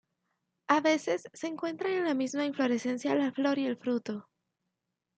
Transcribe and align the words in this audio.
A 0.67 0.81
veces 0.81 1.29
se 1.31 1.45
encuentran 1.45 1.93
en 1.93 2.05
la 2.05 2.15
misma 2.15 2.43
inflorescencia 2.45 3.13
la 3.13 3.31
flor 3.31 3.59
y 3.59 3.67
el 3.67 3.77
fruto. 3.77 4.27